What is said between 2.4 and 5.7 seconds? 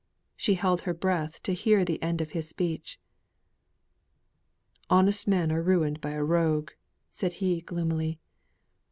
speech. "Honest men are